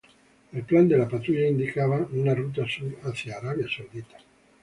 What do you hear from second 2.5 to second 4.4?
sur hacia Arabia Saudita.